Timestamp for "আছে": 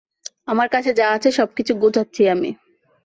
1.15-1.29